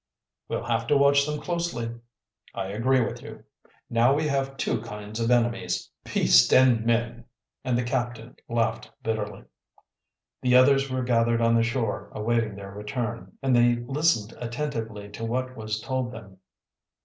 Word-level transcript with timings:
"We'll 0.47 0.63
have 0.63 0.87
to 0.87 0.97
watch 0.97 1.27
them 1.27 1.39
closely." 1.39 1.93
"I 2.55 2.69
agree 2.69 3.01
with 3.05 3.21
you. 3.21 3.43
Now 3.87 4.15
we 4.15 4.27
have 4.27 4.57
two 4.57 4.81
kinds 4.81 5.19
of 5.19 5.29
enemies 5.29 5.91
beasts 6.03 6.51
and 6.51 6.83
men," 6.83 7.25
and 7.63 7.77
the 7.77 7.83
captain 7.83 8.35
laughed 8.49 8.89
bitterly. 9.03 9.43
The 10.41 10.55
others 10.55 10.89
were 10.89 11.03
gathered 11.03 11.39
on 11.39 11.53
the 11.53 11.61
shore 11.61 12.09
awaiting 12.15 12.55
their 12.55 12.71
return, 12.71 13.37
and 13.43 13.55
they 13.55 13.75
listened 13.75 14.33
attentively 14.41 15.07
to 15.09 15.23
what 15.23 15.55
was 15.55 15.79
told 15.79 16.11
them. 16.11 16.37